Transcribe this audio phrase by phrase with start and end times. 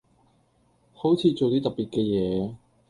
[0.95, 2.55] 好似做啲特別嘅嘢